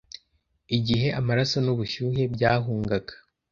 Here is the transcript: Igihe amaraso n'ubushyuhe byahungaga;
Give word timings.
Igihe 0.77 1.07
amaraso 1.19 1.57
n'ubushyuhe 1.65 2.21
byahungaga; 2.33 3.13